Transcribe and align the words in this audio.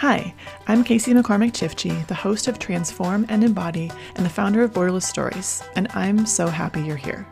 Hi, 0.00 0.34
I'm 0.66 0.84
Casey 0.84 1.14
McCormick 1.14 1.52
Chifchi, 1.52 2.06
the 2.06 2.14
host 2.14 2.48
of 2.48 2.58
Transform 2.58 3.24
and 3.30 3.42
Embody 3.42 3.90
and 4.14 4.26
the 4.26 4.30
founder 4.30 4.62
of 4.62 4.74
Borderless 4.74 5.04
Stories, 5.04 5.62
and 5.74 5.88
I'm 5.94 6.26
so 6.26 6.48
happy 6.48 6.82
you're 6.82 6.96
here. 6.96 7.26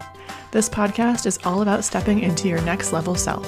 This 0.50 0.70
podcast 0.70 1.26
is 1.26 1.38
all 1.44 1.60
about 1.60 1.84
stepping 1.84 2.20
into 2.20 2.48
your 2.48 2.62
next 2.62 2.90
level 2.94 3.16
self, 3.16 3.46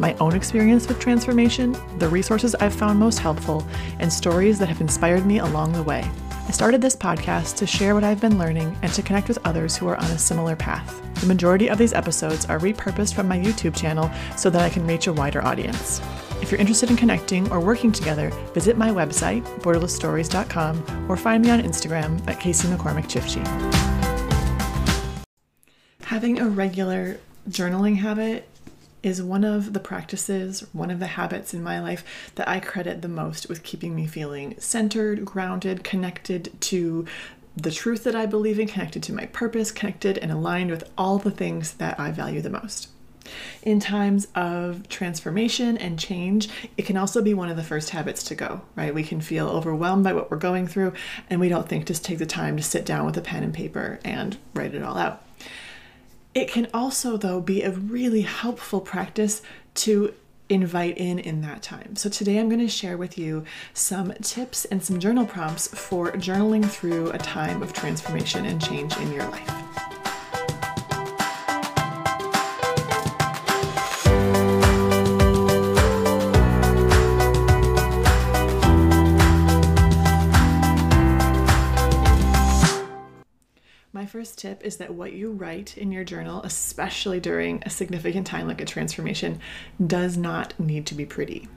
my 0.00 0.14
own 0.14 0.34
experience 0.34 0.88
with 0.88 0.98
transformation, 0.98 1.76
the 1.98 2.08
resources 2.08 2.56
I've 2.56 2.74
found 2.74 2.98
most 2.98 3.20
helpful, 3.20 3.64
and 4.00 4.12
stories 4.12 4.58
that 4.58 4.68
have 4.68 4.80
inspired 4.80 5.24
me 5.24 5.38
along 5.38 5.70
the 5.70 5.84
way. 5.84 6.04
I 6.30 6.50
started 6.50 6.82
this 6.82 6.96
podcast 6.96 7.54
to 7.58 7.68
share 7.68 7.94
what 7.94 8.02
I've 8.02 8.20
been 8.20 8.36
learning 8.36 8.76
and 8.82 8.92
to 8.94 9.02
connect 9.02 9.28
with 9.28 9.38
others 9.44 9.76
who 9.76 9.86
are 9.86 9.96
on 9.96 10.10
a 10.10 10.18
similar 10.18 10.56
path. 10.56 11.00
The 11.20 11.26
majority 11.26 11.70
of 11.70 11.78
these 11.78 11.94
episodes 11.94 12.46
are 12.46 12.58
repurposed 12.58 13.14
from 13.14 13.28
my 13.28 13.38
YouTube 13.38 13.76
channel 13.76 14.10
so 14.36 14.50
that 14.50 14.62
I 14.62 14.70
can 14.70 14.88
reach 14.88 15.06
a 15.06 15.12
wider 15.12 15.44
audience. 15.44 16.00
If 16.42 16.50
you're 16.50 16.60
interested 16.60 16.90
in 16.90 16.96
connecting 16.96 17.50
or 17.50 17.60
working 17.60 17.90
together, 17.90 18.30
visit 18.54 18.76
my 18.76 18.90
website, 18.90 19.42
borderlessstories.com, 19.60 21.06
or 21.10 21.16
find 21.16 21.44
me 21.44 21.50
on 21.50 21.60
Instagram 21.62 22.26
at 22.28 22.38
Casey 22.38 22.68
McCormick 22.68 23.06
Chifchi. 23.06 23.42
Having 26.02 26.40
a 26.40 26.48
regular 26.48 27.18
journaling 27.48 27.96
habit 27.96 28.48
is 29.02 29.22
one 29.22 29.44
of 29.44 29.72
the 29.72 29.80
practices, 29.80 30.66
one 30.72 30.90
of 30.90 30.98
the 30.98 31.06
habits 31.06 31.54
in 31.54 31.62
my 31.62 31.80
life 31.80 32.04
that 32.34 32.48
I 32.48 32.60
credit 32.60 33.02
the 33.02 33.08
most 33.08 33.48
with 33.48 33.62
keeping 33.62 33.94
me 33.94 34.06
feeling 34.06 34.54
centered, 34.58 35.24
grounded, 35.24 35.84
connected 35.84 36.52
to 36.62 37.06
the 37.56 37.70
truth 37.70 38.04
that 38.04 38.14
I 38.14 38.26
believe 38.26 38.58
in, 38.58 38.68
connected 38.68 39.02
to 39.04 39.14
my 39.14 39.26
purpose, 39.26 39.72
connected 39.72 40.18
and 40.18 40.30
aligned 40.30 40.70
with 40.70 40.84
all 40.98 41.18
the 41.18 41.30
things 41.30 41.74
that 41.74 41.98
I 41.98 42.10
value 42.10 42.42
the 42.42 42.50
most. 42.50 42.88
In 43.62 43.80
times 43.80 44.28
of 44.34 44.88
transformation 44.88 45.76
and 45.76 45.98
change, 45.98 46.48
it 46.76 46.86
can 46.86 46.96
also 46.96 47.22
be 47.22 47.34
one 47.34 47.48
of 47.48 47.56
the 47.56 47.62
first 47.62 47.90
habits 47.90 48.22
to 48.24 48.34
go, 48.34 48.60
right? 48.74 48.94
We 48.94 49.02
can 49.02 49.20
feel 49.20 49.48
overwhelmed 49.48 50.04
by 50.04 50.12
what 50.12 50.30
we're 50.30 50.36
going 50.36 50.66
through, 50.66 50.92
and 51.28 51.40
we 51.40 51.48
don't 51.48 51.68
think 51.68 51.86
just 51.86 52.04
take 52.04 52.18
the 52.18 52.26
time 52.26 52.56
to 52.56 52.62
sit 52.62 52.84
down 52.84 53.06
with 53.06 53.16
a 53.16 53.22
pen 53.22 53.42
and 53.42 53.54
paper 53.54 53.98
and 54.04 54.36
write 54.54 54.74
it 54.74 54.82
all 54.82 54.96
out. 54.96 55.22
It 56.34 56.48
can 56.48 56.68
also, 56.74 57.16
though, 57.16 57.40
be 57.40 57.62
a 57.62 57.70
really 57.70 58.22
helpful 58.22 58.80
practice 58.80 59.40
to 59.74 60.12
invite 60.48 60.96
in 60.96 61.18
in 61.18 61.40
that 61.40 61.62
time. 61.62 61.96
So 61.96 62.08
today 62.08 62.38
I'm 62.38 62.48
going 62.48 62.60
to 62.60 62.68
share 62.68 62.96
with 62.96 63.18
you 63.18 63.44
some 63.74 64.12
tips 64.22 64.64
and 64.66 64.84
some 64.84 65.00
journal 65.00 65.26
prompts 65.26 65.66
for 65.68 66.12
journaling 66.12 66.64
through 66.64 67.10
a 67.10 67.18
time 67.18 67.62
of 67.62 67.72
transformation 67.72 68.46
and 68.46 68.62
change 68.62 68.96
in 68.98 69.12
your 69.12 69.28
life. 69.28 69.95
Tip 84.46 84.64
is 84.64 84.76
that 84.76 84.94
what 84.94 85.12
you 85.12 85.32
write 85.32 85.76
in 85.76 85.90
your 85.90 86.04
journal, 86.04 86.40
especially 86.42 87.18
during 87.18 87.62
a 87.64 87.70
significant 87.70 88.26
time 88.26 88.46
like 88.46 88.60
a 88.60 88.64
transformation, 88.64 89.40
does 89.84 90.16
not 90.16 90.58
need 90.58 90.86
to 90.86 90.94
be 90.94 91.04
pretty. 91.04 91.48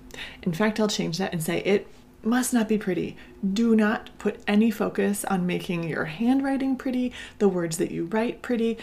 In 0.41 0.53
fact, 0.53 0.79
I'll 0.79 0.87
change 0.87 1.19
that 1.19 1.31
and 1.31 1.43
say 1.43 1.59
it 1.59 1.87
must 2.23 2.53
not 2.53 2.67
be 2.67 2.77
pretty. 2.77 3.15
Do 3.53 3.75
not 3.75 4.09
put 4.17 4.41
any 4.47 4.71
focus 4.71 5.23
on 5.25 5.45
making 5.45 5.83
your 5.83 6.05
handwriting 6.05 6.75
pretty, 6.75 7.13
the 7.37 7.47
words 7.47 7.77
that 7.77 7.91
you 7.91 8.05
write 8.05 8.41
pretty. 8.41 8.77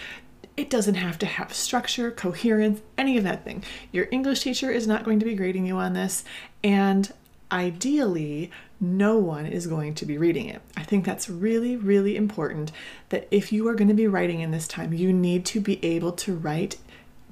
It 0.57 0.71
doesn't 0.71 0.95
have 0.95 1.19
to 1.19 1.27
have 1.27 1.53
structure, 1.53 2.11
coherence, 2.11 2.81
any 2.97 3.19
of 3.19 3.25
that 3.25 3.45
thing. 3.45 3.63
Your 3.93 4.07
English 4.11 4.41
teacher 4.41 4.71
is 4.71 4.87
not 4.87 5.05
going 5.05 5.19
to 5.19 5.27
be 5.27 5.35
grading 5.35 5.67
you 5.67 5.77
on 5.77 5.93
this, 5.93 6.25
and 6.65 7.13
ideally, 7.51 8.51
no 8.81 9.17
one 9.17 9.47
is 9.47 9.67
going 9.67 9.95
to 9.95 10.07
be 10.07 10.19
reading 10.19 10.49
it. 10.49 10.61
I 10.77 10.83
think 10.83 11.05
that's 11.05 11.31
really, 11.31 11.77
really 11.77 12.17
important 12.17 12.73
that 13.09 13.27
if 13.31 13.53
you 13.53 13.67
are 13.69 13.75
going 13.75 13.89
to 13.89 13.95
be 13.95 14.07
writing 14.07 14.41
in 14.41 14.51
this 14.51 14.69
time, 14.69 14.93
you 14.93 15.13
need 15.13 15.45
to 15.47 15.61
be 15.61 15.83
able 15.85 16.13
to 16.13 16.35
write 16.35 16.77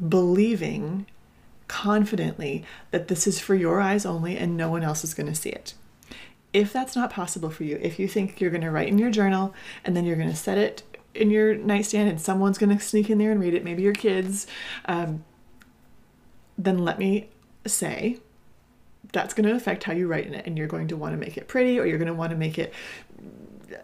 believing 0.09 1.07
confidently 1.69 2.65
that 2.91 3.09
this 3.09 3.27
is 3.27 3.41
for 3.41 3.55
your 3.55 3.81
eyes 3.81 4.07
only 4.07 4.37
and 4.37 4.57
no 4.57 4.71
one 4.71 4.83
else 4.83 5.05
is 5.05 5.15
going 5.15 5.27
to 5.27 5.35
see 5.35 5.51
it. 5.51 5.75
If 6.53 6.73
that's 6.73 6.97
not 6.97 7.11
possible 7.11 7.51
for 7.51 7.65
you, 7.65 7.79
if 7.83 7.99
you 7.99 8.09
think 8.09 8.41
you're 8.41 8.51
going 8.51 8.63
to 8.63 8.71
write 8.71 8.89
in 8.89 8.99
your 8.99 9.11
journal 9.11 9.55
and 9.85 9.97
then 9.97 10.05
you're 10.05 10.17
going 10.17 10.31
to 10.31 10.37
set 10.37 10.57
it 10.57 10.83
in 11.15 11.31
your 11.31 11.55
nightstand 11.55 12.09
and 12.09 12.21
someone's 12.21 12.59
going 12.59 12.77
to 12.77 12.83
sneak 12.83 13.11
in 13.11 13.19
there 13.19 13.33
and 13.33 13.41
read 13.41 13.55
it, 13.55 13.65
maybe 13.65 13.83
your 13.83 13.93
kids, 13.93 14.47
um, 14.87 15.25
then 16.57 16.79
let 16.79 16.99
me 16.99 17.29
say 17.67 18.19
that's 19.13 19.35
going 19.35 19.49
to 19.49 19.55
affect 19.55 19.85
how 19.85 19.93
you 19.93 20.07
write 20.07 20.27
in 20.27 20.35
it 20.35 20.47
and 20.47 20.59
you're 20.59 20.67
going 20.67 20.89
to 20.89 20.97
want 20.97 21.13
to 21.13 21.19
make 21.19 21.37
it 21.37 21.49
pretty 21.49 21.79
or 21.79 21.87
you're 21.87 21.99
going 21.99 22.09
to 22.09 22.15
want 22.15 22.31
to 22.31 22.37
make 22.37 22.59
it 22.59 22.73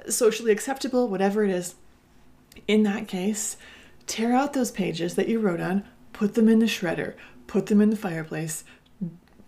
socially 0.08 0.52
acceptable 0.52 1.08
whatever 1.08 1.44
it 1.44 1.50
is. 1.50 1.74
In 2.66 2.82
that 2.84 3.08
case 3.08 3.56
tear 4.06 4.32
out 4.32 4.52
those 4.52 4.70
pages 4.70 5.14
that 5.14 5.28
you 5.28 5.38
wrote 5.38 5.60
on 5.60 5.84
put 6.12 6.34
them 6.34 6.48
in 6.48 6.58
the 6.58 6.66
shredder 6.66 7.14
put 7.46 7.66
them 7.66 7.80
in 7.80 7.90
the 7.90 7.96
fireplace 7.96 8.64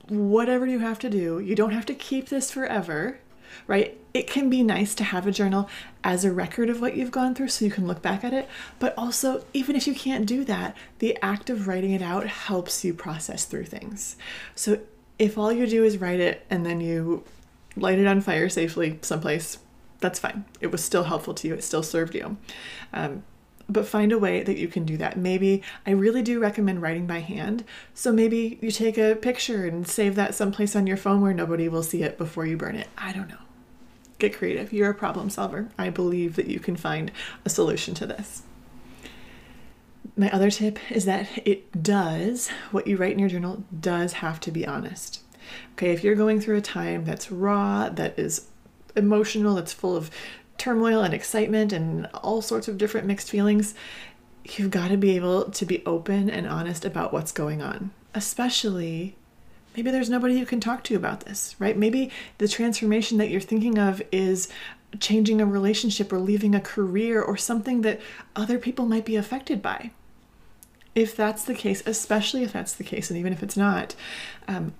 whatever 0.08 0.66
you 0.66 0.80
have 0.80 0.98
to 0.98 1.08
do. 1.08 1.38
You 1.38 1.54
don't 1.54 1.72
have 1.72 1.86
to 1.86 1.94
keep 1.94 2.28
this 2.28 2.50
forever 2.50 3.18
right? 3.66 3.98
It 4.14 4.26
can 4.26 4.50
be 4.50 4.62
nice 4.62 4.94
to 4.96 5.04
have 5.04 5.26
a 5.26 5.32
journal 5.32 5.68
as 6.02 6.24
a 6.24 6.32
record 6.32 6.70
of 6.70 6.80
what 6.80 6.96
you've 6.96 7.10
gone 7.10 7.34
through 7.34 7.48
so 7.48 7.64
you 7.64 7.70
can 7.70 7.86
look 7.86 8.02
back 8.02 8.24
at 8.24 8.32
it 8.32 8.48
but 8.78 8.94
also 8.96 9.44
even 9.52 9.76
if 9.76 9.86
you 9.86 9.94
can't 9.94 10.26
do 10.26 10.44
that 10.44 10.76
the 10.98 11.18
act 11.22 11.50
of 11.50 11.66
writing 11.66 11.92
it 11.92 12.02
out 12.02 12.26
helps 12.26 12.84
you 12.84 12.94
process 12.94 13.44
through 13.44 13.64
things. 13.66 14.16
So 14.54 14.80
if 15.22 15.38
all 15.38 15.52
you 15.52 15.68
do 15.68 15.84
is 15.84 15.98
write 15.98 16.18
it 16.18 16.44
and 16.50 16.66
then 16.66 16.80
you 16.80 17.22
light 17.76 18.00
it 18.00 18.08
on 18.08 18.20
fire 18.20 18.48
safely 18.48 18.98
someplace, 19.02 19.58
that's 20.00 20.18
fine. 20.18 20.44
It 20.60 20.72
was 20.72 20.82
still 20.82 21.04
helpful 21.04 21.32
to 21.34 21.48
you, 21.48 21.54
it 21.54 21.62
still 21.62 21.84
served 21.84 22.16
you. 22.16 22.36
Um, 22.92 23.22
but 23.68 23.86
find 23.86 24.10
a 24.10 24.18
way 24.18 24.42
that 24.42 24.58
you 24.58 24.66
can 24.66 24.84
do 24.84 24.96
that. 24.96 25.16
Maybe 25.16 25.62
I 25.86 25.92
really 25.92 26.22
do 26.22 26.40
recommend 26.40 26.82
writing 26.82 27.06
by 27.06 27.20
hand. 27.20 27.64
So 27.94 28.12
maybe 28.12 28.58
you 28.60 28.72
take 28.72 28.98
a 28.98 29.14
picture 29.14 29.64
and 29.64 29.86
save 29.86 30.16
that 30.16 30.34
someplace 30.34 30.74
on 30.74 30.88
your 30.88 30.96
phone 30.96 31.20
where 31.20 31.32
nobody 31.32 31.68
will 31.68 31.84
see 31.84 32.02
it 32.02 32.18
before 32.18 32.44
you 32.44 32.56
burn 32.56 32.74
it. 32.74 32.88
I 32.98 33.12
don't 33.12 33.28
know. 33.28 33.38
Get 34.18 34.36
creative. 34.36 34.72
You're 34.72 34.90
a 34.90 34.94
problem 34.94 35.30
solver. 35.30 35.68
I 35.78 35.90
believe 35.90 36.34
that 36.34 36.48
you 36.48 36.58
can 36.58 36.76
find 36.76 37.12
a 37.44 37.48
solution 37.48 37.94
to 37.94 38.06
this. 38.06 38.42
My 40.16 40.30
other 40.30 40.50
tip 40.50 40.78
is 40.90 41.04
that 41.06 41.28
it 41.46 41.82
does, 41.82 42.48
what 42.70 42.86
you 42.86 42.96
write 42.96 43.12
in 43.12 43.18
your 43.18 43.28
journal 43.28 43.64
does 43.78 44.14
have 44.14 44.40
to 44.40 44.50
be 44.50 44.66
honest. 44.66 45.20
Okay, 45.72 45.90
if 45.90 46.04
you're 46.04 46.14
going 46.14 46.40
through 46.40 46.56
a 46.56 46.62
time 46.62 47.04
that's 47.04 47.30
raw, 47.30 47.88
that 47.88 48.18
is 48.18 48.48
emotional, 48.94 49.54
that's 49.54 49.72
full 49.72 49.96
of 49.96 50.10
turmoil 50.58 51.02
and 51.02 51.14
excitement 51.14 51.72
and 51.72 52.06
all 52.14 52.42
sorts 52.42 52.68
of 52.68 52.78
different 52.78 53.06
mixed 53.06 53.30
feelings, 53.30 53.74
you've 54.44 54.70
got 54.70 54.88
to 54.88 54.96
be 54.96 55.16
able 55.16 55.50
to 55.50 55.64
be 55.64 55.84
open 55.86 56.28
and 56.28 56.46
honest 56.46 56.84
about 56.84 57.12
what's 57.12 57.32
going 57.32 57.62
on. 57.62 57.90
Especially, 58.14 59.16
maybe 59.76 59.90
there's 59.90 60.10
nobody 60.10 60.38
you 60.38 60.46
can 60.46 60.60
talk 60.60 60.84
to 60.84 60.94
about 60.94 61.20
this, 61.20 61.56
right? 61.58 61.76
Maybe 61.76 62.10
the 62.38 62.48
transformation 62.48 63.18
that 63.18 63.30
you're 63.30 63.40
thinking 63.40 63.78
of 63.78 64.02
is 64.12 64.48
changing 65.00 65.40
a 65.40 65.46
relationship 65.46 66.12
or 66.12 66.18
leaving 66.18 66.54
a 66.54 66.60
career 66.60 67.22
or 67.22 67.36
something 67.36 67.82
that 67.82 68.00
other 68.36 68.58
people 68.58 68.86
might 68.86 69.04
be 69.04 69.16
affected 69.16 69.62
by 69.62 69.90
if 70.94 71.16
that's 71.16 71.44
the 71.44 71.54
case, 71.54 71.82
especially 71.86 72.42
if 72.42 72.52
that's 72.52 72.74
the 72.74 72.84
case, 72.84 73.10
and 73.10 73.18
even 73.18 73.32
if 73.32 73.42
it's 73.42 73.56
not, 73.56 73.94
um, 74.48 74.74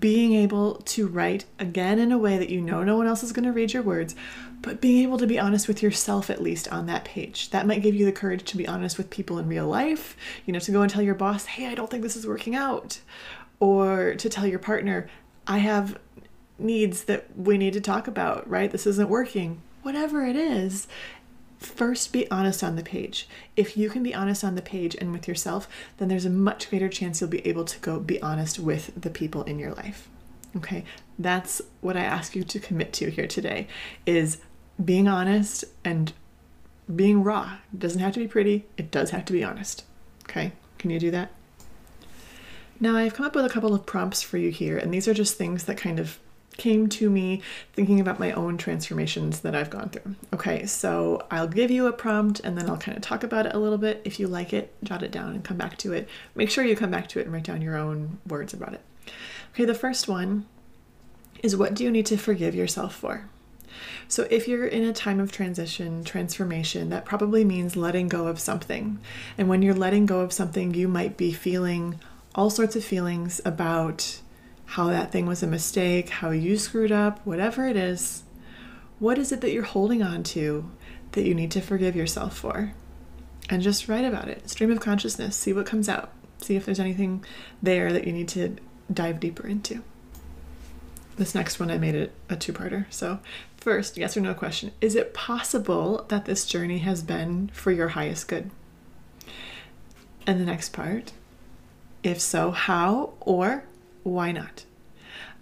being 0.00 0.32
able 0.32 0.76
to 0.76 1.06
write 1.06 1.44
again 1.58 1.98
in 1.98 2.10
a 2.10 2.18
way 2.18 2.38
that 2.38 2.48
you 2.48 2.60
know 2.60 2.82
no 2.82 2.96
one 2.96 3.06
else 3.06 3.22
is 3.22 3.32
going 3.32 3.44
to 3.44 3.52
read 3.52 3.72
your 3.72 3.82
words, 3.82 4.14
but 4.62 4.80
being 4.80 5.02
able 5.02 5.18
to 5.18 5.26
be 5.26 5.38
honest 5.38 5.68
with 5.68 5.82
yourself 5.82 6.30
at 6.30 6.42
least 6.42 6.68
on 6.68 6.86
that 6.86 7.04
page. 7.04 7.50
That 7.50 7.66
might 7.66 7.82
give 7.82 7.94
you 7.94 8.04
the 8.04 8.12
courage 8.12 8.44
to 8.44 8.56
be 8.56 8.66
honest 8.66 8.98
with 8.98 9.10
people 9.10 9.38
in 9.38 9.48
real 9.48 9.66
life, 9.66 10.16
you 10.46 10.52
know, 10.52 10.58
to 10.60 10.72
go 10.72 10.82
and 10.82 10.90
tell 10.90 11.02
your 11.02 11.14
boss, 11.14 11.46
hey, 11.46 11.66
I 11.66 11.74
don't 11.74 11.90
think 11.90 12.02
this 12.02 12.16
is 12.16 12.26
working 12.26 12.54
out. 12.54 13.00
Or 13.60 14.14
to 14.14 14.28
tell 14.28 14.46
your 14.46 14.58
partner, 14.58 15.08
I 15.46 15.58
have 15.58 15.98
needs 16.58 17.04
that 17.04 17.26
we 17.36 17.58
need 17.58 17.72
to 17.74 17.80
talk 17.80 18.08
about, 18.08 18.48
right? 18.48 18.70
This 18.70 18.86
isn't 18.86 19.08
working. 19.08 19.62
Whatever 19.82 20.24
it 20.24 20.36
is, 20.36 20.88
first 21.58 22.12
be 22.12 22.30
honest 22.30 22.62
on 22.62 22.76
the 22.76 22.82
page. 22.82 23.28
If 23.56 23.76
you 23.76 23.90
can 23.90 24.02
be 24.02 24.14
honest 24.14 24.44
on 24.44 24.54
the 24.54 24.62
page 24.62 24.94
and 24.94 25.12
with 25.12 25.28
yourself, 25.28 25.68
then 25.98 26.08
there's 26.08 26.24
a 26.24 26.30
much 26.30 26.70
greater 26.70 26.88
chance 26.88 27.20
you'll 27.20 27.30
be 27.30 27.46
able 27.46 27.64
to 27.64 27.78
go 27.80 27.98
be 28.00 28.20
honest 28.22 28.58
with 28.58 28.92
the 29.00 29.10
people 29.10 29.42
in 29.44 29.58
your 29.58 29.72
life. 29.72 30.08
Okay? 30.56 30.84
That's 31.18 31.60
what 31.80 31.96
I 31.96 32.02
ask 32.02 32.34
you 32.34 32.44
to 32.44 32.60
commit 32.60 32.92
to 32.94 33.10
here 33.10 33.26
today 33.26 33.68
is 34.06 34.38
being 34.82 35.08
honest 35.08 35.64
and 35.84 36.12
being 36.94 37.22
raw. 37.22 37.58
It 37.72 37.80
doesn't 37.80 38.00
have 38.00 38.14
to 38.14 38.20
be 38.20 38.28
pretty, 38.28 38.64
it 38.76 38.90
does 38.90 39.10
have 39.10 39.24
to 39.26 39.32
be 39.32 39.44
honest. 39.44 39.84
Okay? 40.24 40.52
Can 40.78 40.90
you 40.90 40.98
do 40.98 41.10
that? 41.10 41.32
Now, 42.80 42.96
I've 42.96 43.14
come 43.14 43.26
up 43.26 43.34
with 43.34 43.44
a 43.44 43.48
couple 43.48 43.74
of 43.74 43.86
prompts 43.86 44.22
for 44.22 44.38
you 44.38 44.50
here, 44.50 44.78
and 44.78 44.94
these 44.94 45.08
are 45.08 45.14
just 45.14 45.36
things 45.36 45.64
that 45.64 45.76
kind 45.76 45.98
of 45.98 46.20
came 46.58 46.88
to 46.90 47.08
me 47.08 47.40
thinking 47.72 48.00
about 48.00 48.18
my 48.18 48.32
own 48.32 48.58
transformations 48.58 49.40
that 49.40 49.54
I've 49.54 49.70
gone 49.70 49.88
through. 49.88 50.16
Okay, 50.34 50.66
so 50.66 51.26
I'll 51.30 51.48
give 51.48 51.70
you 51.70 51.86
a 51.86 51.92
prompt 51.92 52.40
and 52.40 52.58
then 52.58 52.68
I'll 52.68 52.76
kind 52.76 52.98
of 52.98 53.02
talk 53.02 53.24
about 53.24 53.46
it 53.46 53.54
a 53.54 53.58
little 53.58 53.78
bit. 53.78 54.02
If 54.04 54.20
you 54.20 54.28
like 54.28 54.52
it, 54.52 54.74
jot 54.82 55.02
it 55.02 55.10
down 55.10 55.30
and 55.30 55.42
come 55.42 55.56
back 55.56 55.78
to 55.78 55.94
it. 55.94 56.06
Make 56.34 56.50
sure 56.50 56.64
you 56.64 56.76
come 56.76 56.90
back 56.90 57.08
to 57.08 57.20
it 57.20 57.24
and 57.24 57.32
write 57.32 57.44
down 57.44 57.62
your 57.62 57.76
own 57.76 58.18
words 58.26 58.52
about 58.52 58.74
it. 58.74 58.82
Okay, 59.54 59.64
the 59.64 59.74
first 59.74 60.08
one 60.08 60.46
is 61.42 61.56
what 61.56 61.74
do 61.74 61.84
you 61.84 61.90
need 61.90 62.06
to 62.06 62.18
forgive 62.18 62.54
yourself 62.54 62.94
for? 62.94 63.28
So, 64.08 64.26
if 64.30 64.48
you're 64.48 64.66
in 64.66 64.82
a 64.82 64.92
time 64.92 65.20
of 65.20 65.30
transition, 65.30 66.02
transformation, 66.02 66.88
that 66.88 67.04
probably 67.04 67.44
means 67.44 67.76
letting 67.76 68.08
go 68.08 68.26
of 68.26 68.40
something. 68.40 68.98
And 69.36 69.48
when 69.48 69.62
you're 69.62 69.74
letting 69.74 70.06
go 70.06 70.20
of 70.20 70.32
something, 70.32 70.74
you 70.74 70.88
might 70.88 71.16
be 71.16 71.32
feeling 71.32 72.00
all 72.34 72.50
sorts 72.50 72.74
of 72.74 72.82
feelings 72.82 73.40
about 73.44 74.20
how 74.68 74.88
that 74.88 75.10
thing 75.10 75.24
was 75.24 75.42
a 75.42 75.46
mistake, 75.46 76.10
how 76.10 76.28
you 76.28 76.58
screwed 76.58 76.92
up, 76.92 77.24
whatever 77.24 77.66
it 77.66 77.74
is. 77.74 78.22
What 78.98 79.16
is 79.16 79.32
it 79.32 79.40
that 79.40 79.50
you're 79.50 79.62
holding 79.62 80.02
on 80.02 80.22
to 80.24 80.70
that 81.12 81.24
you 81.24 81.34
need 81.34 81.50
to 81.52 81.62
forgive 81.62 81.96
yourself 81.96 82.36
for? 82.36 82.74
And 83.48 83.62
just 83.62 83.88
write 83.88 84.04
about 84.04 84.28
it. 84.28 84.50
Stream 84.50 84.70
of 84.70 84.78
consciousness, 84.78 85.36
see 85.36 85.54
what 85.54 85.64
comes 85.64 85.88
out. 85.88 86.12
See 86.42 86.54
if 86.54 86.66
there's 86.66 86.78
anything 86.78 87.24
there 87.62 87.94
that 87.94 88.06
you 88.06 88.12
need 88.12 88.28
to 88.28 88.56
dive 88.92 89.20
deeper 89.20 89.46
into. 89.46 89.82
This 91.16 91.34
next 91.34 91.58
one, 91.58 91.70
I 91.70 91.78
made 91.78 91.94
it 91.94 92.12
a 92.28 92.36
two 92.36 92.52
parter. 92.52 92.84
So, 92.90 93.20
first, 93.56 93.96
yes 93.96 94.18
or 94.18 94.20
no 94.20 94.34
question 94.34 94.72
Is 94.82 94.94
it 94.94 95.14
possible 95.14 96.04
that 96.08 96.26
this 96.26 96.44
journey 96.44 96.78
has 96.78 97.02
been 97.02 97.48
for 97.54 97.72
your 97.72 97.88
highest 97.88 98.28
good? 98.28 98.50
And 100.26 100.38
the 100.38 100.44
next 100.44 100.74
part, 100.74 101.12
if 102.02 102.20
so, 102.20 102.50
how 102.50 103.14
or 103.20 103.64
why 104.02 104.32
not? 104.32 104.64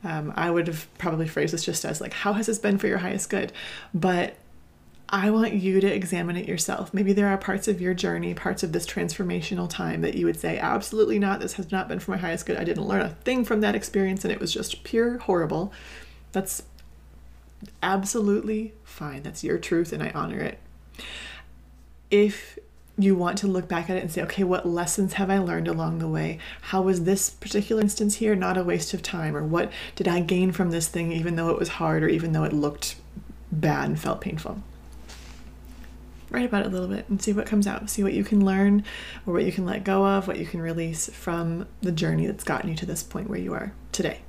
Um, 0.04 0.32
I 0.36 0.50
would 0.50 0.66
have 0.68 0.86
probably 0.98 1.26
phrased 1.26 1.52
this 1.52 1.64
just 1.64 1.84
as 1.84 2.00
like, 2.00 2.12
how 2.12 2.34
has 2.34 2.46
this 2.46 2.58
been 2.58 2.78
for 2.78 2.86
your 2.86 2.98
highest 2.98 3.30
good? 3.30 3.52
But 3.92 4.36
I 5.08 5.30
want 5.30 5.54
you 5.54 5.80
to 5.80 5.92
examine 5.92 6.36
it 6.36 6.48
yourself. 6.48 6.92
Maybe 6.92 7.12
there 7.12 7.28
are 7.28 7.38
parts 7.38 7.68
of 7.68 7.80
your 7.80 7.94
journey, 7.94 8.34
parts 8.34 8.62
of 8.62 8.72
this 8.72 8.86
transformational 8.86 9.68
time 9.68 10.00
that 10.00 10.14
you 10.14 10.26
would 10.26 10.38
say, 10.38 10.58
absolutely 10.58 11.18
not. 11.18 11.40
This 11.40 11.54
has 11.54 11.70
not 11.70 11.88
been 11.88 12.00
for 12.00 12.10
my 12.10 12.16
highest 12.16 12.46
good. 12.46 12.56
I 12.56 12.64
didn't 12.64 12.86
learn 12.88 13.02
a 13.02 13.10
thing 13.10 13.44
from 13.44 13.60
that 13.60 13.74
experience 13.74 14.24
and 14.24 14.32
it 14.32 14.40
was 14.40 14.52
just 14.52 14.82
pure 14.82 15.18
horrible. 15.18 15.72
That's 16.32 16.64
absolutely 17.82 18.74
fine. 18.82 19.22
That's 19.22 19.44
your 19.44 19.58
truth 19.58 19.92
and 19.92 20.02
I 20.02 20.10
honor 20.10 20.40
it. 20.40 20.58
If 22.10 22.58
you 22.98 23.14
want 23.14 23.38
to 23.38 23.46
look 23.46 23.68
back 23.68 23.90
at 23.90 23.96
it 23.96 24.02
and 24.02 24.10
say, 24.10 24.22
okay, 24.22 24.44
what 24.44 24.66
lessons 24.66 25.14
have 25.14 25.30
I 25.30 25.38
learned 25.38 25.68
along 25.68 25.98
the 25.98 26.08
way? 26.08 26.38
How 26.62 26.82
was 26.82 27.04
this 27.04 27.28
particular 27.28 27.82
instance 27.82 28.16
here 28.16 28.34
not 28.34 28.56
a 28.56 28.64
waste 28.64 28.94
of 28.94 29.02
time? 29.02 29.36
Or 29.36 29.44
what 29.44 29.70
did 29.94 30.08
I 30.08 30.20
gain 30.20 30.52
from 30.52 30.70
this 30.70 30.88
thing, 30.88 31.12
even 31.12 31.36
though 31.36 31.50
it 31.50 31.58
was 31.58 31.68
hard 31.68 32.02
or 32.02 32.08
even 32.08 32.32
though 32.32 32.44
it 32.44 32.52
looked 32.52 32.96
bad 33.52 33.88
and 33.88 34.00
felt 34.00 34.20
painful? 34.20 34.62
write 36.30 36.44
about 36.44 36.62
it 36.62 36.66
a 36.66 36.70
little 36.70 36.88
bit 36.88 37.08
and 37.08 37.22
see 37.22 37.32
what 37.32 37.46
comes 37.46 37.66
out. 37.66 37.88
See 37.88 38.02
what 38.02 38.12
you 38.12 38.24
can 38.24 38.44
learn 38.44 38.84
or 39.26 39.32
what 39.32 39.44
you 39.44 39.52
can 39.52 39.64
let 39.64 39.84
go 39.84 40.04
of, 40.04 40.26
what 40.26 40.38
you 40.38 40.46
can 40.46 40.60
release 40.60 41.08
from 41.08 41.66
the 41.80 41.92
journey 41.92 42.26
that's 42.26 42.44
gotten 42.44 42.68
you 42.70 42.76
to 42.76 42.86
this 42.86 43.02
point 43.02 43.30
where 43.30 43.38
you 43.38 43.54
are 43.54 43.72
today. 43.92 44.20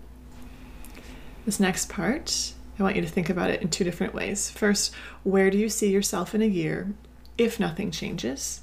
This 1.45 1.59
next 1.59 1.89
part, 1.89 2.53
I 2.77 2.83
want 2.83 2.95
you 2.95 3.01
to 3.01 3.07
think 3.07 3.29
about 3.29 3.49
it 3.49 3.61
in 3.61 3.69
two 3.69 3.83
different 3.83 4.13
ways. 4.13 4.49
First, 4.49 4.93
where 5.23 5.49
do 5.49 5.57
you 5.57 5.69
see 5.69 5.91
yourself 5.91 6.35
in 6.35 6.41
a 6.41 6.45
year 6.45 6.93
if 7.37 7.59
nothing 7.59 7.91
changes? 7.91 8.61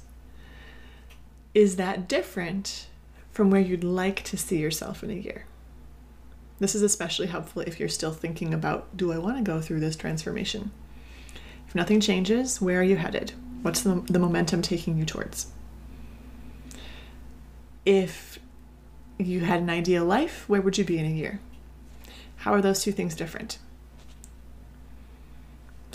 Is 1.53 1.77
that 1.77 2.07
different 2.07 2.87
from 3.31 3.49
where 3.49 3.61
you'd 3.61 3.83
like 3.83 4.23
to 4.23 4.37
see 4.37 4.57
yourself 4.57 5.03
in 5.03 5.09
a 5.09 5.13
year? 5.13 5.45
This 6.59 6.75
is 6.75 6.81
especially 6.81 7.27
helpful 7.27 7.61
if 7.61 7.79
you're 7.79 7.89
still 7.89 8.13
thinking 8.13 8.53
about 8.53 8.95
do 8.95 9.11
I 9.11 9.17
want 9.17 9.37
to 9.37 9.43
go 9.43 9.61
through 9.61 9.81
this 9.81 9.95
transformation? 9.95 10.71
If 11.67 11.75
nothing 11.75 11.99
changes, 11.99 12.61
where 12.61 12.79
are 12.79 12.83
you 12.83 12.97
headed? 12.97 13.33
What's 13.61 13.81
the, 13.81 14.03
the 14.07 14.19
momentum 14.19 14.61
taking 14.61 14.97
you 14.97 15.05
towards? 15.05 15.47
If 17.85 18.39
you 19.17 19.41
had 19.41 19.61
an 19.61 19.69
ideal 19.69 20.05
life, 20.05 20.47
where 20.47 20.61
would 20.61 20.77
you 20.77 20.83
be 20.83 20.97
in 20.97 21.05
a 21.05 21.09
year? 21.09 21.39
How 22.37 22.53
are 22.53 22.61
those 22.61 22.83
two 22.83 22.91
things 22.91 23.15
different? 23.15 23.57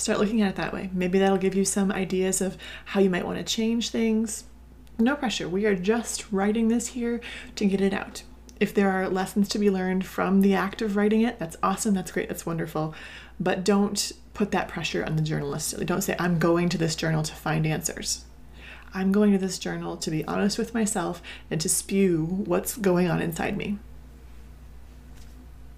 Start 0.00 0.18
looking 0.18 0.40
at 0.40 0.48
it 0.48 0.56
that 0.56 0.72
way. 0.72 0.88
Maybe 0.94 1.18
that'll 1.18 1.36
give 1.36 1.54
you 1.54 1.66
some 1.66 1.92
ideas 1.92 2.40
of 2.40 2.56
how 2.86 3.00
you 3.00 3.10
might 3.10 3.26
want 3.26 3.36
to 3.36 3.44
change 3.44 3.90
things. 3.90 4.44
No 4.98 5.14
pressure. 5.14 5.46
We 5.46 5.66
are 5.66 5.74
just 5.74 6.32
writing 6.32 6.68
this 6.68 6.86
here 6.88 7.20
to 7.56 7.66
get 7.66 7.82
it 7.82 7.92
out. 7.92 8.22
If 8.58 8.72
there 8.72 8.90
are 8.90 9.10
lessons 9.10 9.46
to 9.50 9.58
be 9.58 9.68
learned 9.68 10.06
from 10.06 10.40
the 10.40 10.54
act 10.54 10.80
of 10.80 10.96
writing 10.96 11.20
it, 11.20 11.38
that's 11.38 11.58
awesome, 11.62 11.92
that's 11.92 12.12
great, 12.12 12.30
that's 12.30 12.46
wonderful. 12.46 12.94
But 13.38 13.62
don't 13.62 14.10
put 14.32 14.52
that 14.52 14.68
pressure 14.68 15.04
on 15.04 15.16
the 15.16 15.22
journalist. 15.22 15.78
Don't 15.84 16.00
say, 16.00 16.16
I'm 16.18 16.38
going 16.38 16.70
to 16.70 16.78
this 16.78 16.96
journal 16.96 17.22
to 17.22 17.34
find 17.34 17.66
answers. 17.66 18.24
I'm 18.94 19.12
going 19.12 19.32
to 19.32 19.38
this 19.38 19.58
journal 19.58 19.98
to 19.98 20.10
be 20.10 20.24
honest 20.24 20.56
with 20.56 20.72
myself 20.72 21.22
and 21.50 21.60
to 21.60 21.68
spew 21.68 22.24
what's 22.24 22.74
going 22.74 23.10
on 23.10 23.20
inside 23.20 23.54
me. 23.54 23.78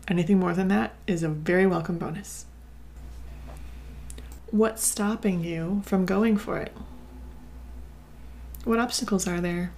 Anything 0.06 0.38
more 0.38 0.54
than 0.54 0.68
that 0.68 0.94
is 1.08 1.24
a 1.24 1.28
very 1.28 1.66
welcome 1.66 1.98
bonus. 1.98 2.46
What's 4.52 4.86
stopping 4.86 5.42
you 5.42 5.80
from 5.86 6.04
going 6.04 6.36
for 6.36 6.58
it? 6.58 6.76
What 8.64 8.78
obstacles 8.78 9.26
are 9.26 9.40
there? 9.40 9.72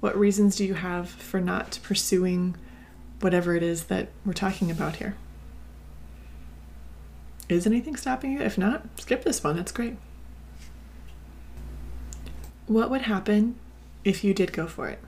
What 0.00 0.18
reasons 0.18 0.56
do 0.56 0.64
you 0.64 0.74
have 0.74 1.08
for 1.08 1.40
not 1.40 1.78
pursuing 1.84 2.56
whatever 3.20 3.54
it 3.54 3.62
is 3.62 3.84
that 3.84 4.08
we're 4.24 4.32
talking 4.32 4.68
about 4.68 4.96
here? 4.96 5.14
Is 7.48 7.68
anything 7.68 7.94
stopping 7.94 8.32
you? 8.32 8.40
If 8.40 8.58
not, 8.58 8.82
skip 8.98 9.22
this 9.22 9.44
one. 9.44 9.54
That's 9.54 9.70
great. 9.70 9.96
What 12.66 12.90
would 12.90 13.02
happen 13.02 13.54
if 14.04 14.24
you 14.24 14.34
did 14.34 14.52
go 14.52 14.66
for 14.66 14.88
it? 14.88 14.98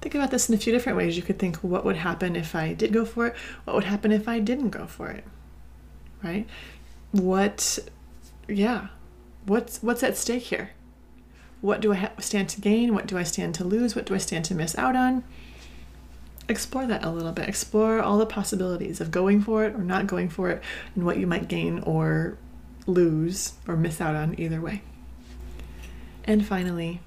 Think 0.00 0.14
about 0.14 0.30
this 0.30 0.48
in 0.48 0.54
a 0.54 0.58
few 0.58 0.72
different 0.72 0.98
ways. 0.98 1.16
You 1.16 1.24
could 1.24 1.40
think, 1.40 1.56
what 1.56 1.84
would 1.84 1.96
happen 1.96 2.36
if 2.36 2.54
I 2.54 2.74
did 2.74 2.92
go 2.92 3.04
for 3.04 3.26
it? 3.26 3.34
What 3.64 3.74
would 3.74 3.84
happen 3.84 4.12
if 4.12 4.28
I 4.28 4.38
didn't 4.38 4.70
go 4.70 4.86
for 4.86 5.10
it? 5.10 5.24
Right? 6.22 6.46
What, 7.12 7.78
yeah, 8.48 8.88
what's 9.46 9.82
what's 9.82 10.02
at 10.02 10.16
stake 10.16 10.44
here? 10.44 10.70
What 11.60 11.80
do 11.80 11.92
I 11.92 12.10
stand 12.18 12.48
to 12.50 12.60
gain? 12.60 12.94
What 12.94 13.06
do 13.06 13.16
I 13.16 13.22
stand 13.22 13.54
to 13.56 13.64
lose? 13.64 13.94
What 13.94 14.06
do 14.06 14.14
I 14.14 14.18
stand 14.18 14.44
to 14.46 14.54
miss 14.54 14.76
out 14.76 14.96
on? 14.96 15.22
Explore 16.48 16.86
that 16.86 17.04
a 17.04 17.10
little 17.10 17.32
bit. 17.32 17.48
Explore 17.48 18.00
all 18.00 18.18
the 18.18 18.26
possibilities 18.26 19.00
of 19.00 19.10
going 19.10 19.40
for 19.40 19.64
it 19.64 19.74
or 19.74 19.84
not 19.84 20.08
going 20.08 20.28
for 20.28 20.50
it 20.50 20.62
and 20.94 21.04
what 21.04 21.18
you 21.18 21.26
might 21.26 21.46
gain 21.46 21.78
or 21.80 22.36
lose 22.86 23.52
or 23.68 23.76
miss 23.76 24.00
out 24.00 24.16
on 24.16 24.34
either 24.38 24.60
way. 24.60 24.82
And 26.24 26.44
finally, 26.44 27.00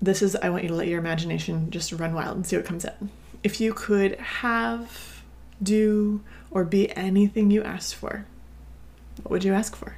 this 0.00 0.22
is 0.22 0.36
I 0.36 0.48
want 0.48 0.62
you 0.62 0.68
to 0.70 0.74
let 0.74 0.88
your 0.88 0.98
imagination 0.98 1.70
just 1.70 1.92
run 1.92 2.14
wild 2.14 2.36
and 2.36 2.46
see 2.46 2.56
what 2.56 2.64
comes 2.64 2.84
in. 2.84 3.10
If 3.42 3.60
you 3.60 3.74
could 3.74 4.16
have, 4.16 5.22
do, 5.62 6.22
or 6.50 6.64
be 6.64 6.94
anything 6.96 7.50
you 7.50 7.62
asked 7.62 7.94
for, 7.94 8.26
what 9.22 9.30
would 9.30 9.44
you 9.44 9.54
ask 9.54 9.76
for? 9.76 9.96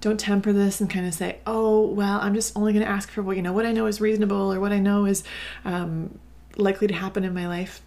don't 0.00 0.18
temper 0.20 0.52
this 0.52 0.80
and 0.80 0.88
kind 0.88 1.06
of 1.06 1.14
say, 1.14 1.38
oh, 1.46 1.86
well, 1.86 2.20
I'm 2.20 2.34
just 2.34 2.56
only 2.56 2.72
going 2.72 2.84
to 2.84 2.90
ask 2.90 3.10
for 3.10 3.22
what, 3.22 3.36
you 3.36 3.42
know, 3.42 3.52
what 3.52 3.66
I 3.66 3.72
know 3.72 3.86
is 3.86 4.00
reasonable 4.00 4.52
or 4.52 4.60
what 4.60 4.72
I 4.72 4.78
know 4.78 5.06
is 5.06 5.24
um, 5.64 6.18
likely 6.56 6.86
to 6.86 6.94
happen 6.94 7.24
in 7.24 7.34
my 7.34 7.48
life. 7.48 7.82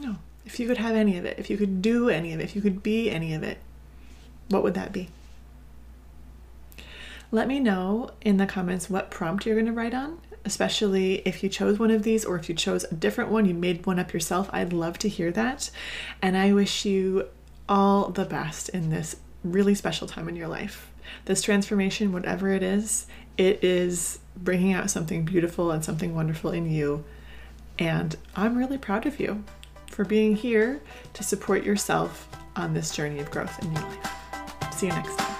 No, 0.00 0.16
if 0.46 0.60
you 0.60 0.68
could 0.68 0.78
have 0.78 0.94
any 0.94 1.18
of 1.18 1.24
it, 1.24 1.38
if 1.38 1.50
you 1.50 1.56
could 1.56 1.82
do 1.82 2.08
any 2.08 2.32
of 2.32 2.40
it, 2.40 2.44
if 2.44 2.54
you 2.54 2.62
could 2.62 2.82
be 2.82 3.10
any 3.10 3.34
of 3.34 3.42
it, 3.42 3.58
what 4.48 4.62
would 4.62 4.74
that 4.74 4.92
be? 4.92 5.08
Let 7.32 7.48
me 7.48 7.58
know 7.58 8.10
in 8.20 8.36
the 8.36 8.46
comments 8.46 8.88
what 8.88 9.10
prompt 9.10 9.44
you're 9.44 9.56
going 9.56 9.66
to 9.66 9.72
write 9.72 9.94
on, 9.94 10.20
especially 10.44 11.16
if 11.24 11.42
you 11.42 11.48
chose 11.48 11.80
one 11.80 11.90
of 11.90 12.04
these 12.04 12.24
or 12.24 12.36
if 12.36 12.48
you 12.48 12.54
chose 12.54 12.84
a 12.84 12.94
different 12.94 13.30
one, 13.30 13.44
you 13.44 13.54
made 13.54 13.86
one 13.86 13.98
up 13.98 14.12
yourself. 14.12 14.48
I'd 14.52 14.72
love 14.72 14.98
to 14.98 15.08
hear 15.08 15.32
that. 15.32 15.70
And 16.22 16.36
I 16.36 16.52
wish 16.52 16.84
you 16.84 17.26
all 17.68 18.10
the 18.10 18.24
best 18.24 18.68
in 18.70 18.90
this 18.90 19.16
really 19.42 19.74
special 19.74 20.06
time 20.06 20.28
in 20.28 20.36
your 20.36 20.48
life. 20.48 20.90
This 21.26 21.42
transformation, 21.42 22.12
whatever 22.12 22.50
it 22.50 22.62
is, 22.62 23.06
it 23.36 23.62
is 23.62 24.18
bringing 24.36 24.72
out 24.72 24.90
something 24.90 25.24
beautiful 25.24 25.70
and 25.70 25.84
something 25.84 26.14
wonderful 26.14 26.50
in 26.50 26.70
you. 26.70 27.04
And 27.78 28.16
I'm 28.34 28.56
really 28.56 28.78
proud 28.78 29.06
of 29.06 29.20
you 29.20 29.44
for 29.90 30.04
being 30.04 30.36
here 30.36 30.80
to 31.12 31.22
support 31.22 31.64
yourself 31.64 32.28
on 32.56 32.74
this 32.74 32.94
journey 32.94 33.20
of 33.20 33.30
growth 33.30 33.62
in 33.62 33.72
your 33.72 33.82
life. 33.82 34.74
See 34.74 34.86
you 34.86 34.92
next 34.92 35.16
time. 35.16 35.33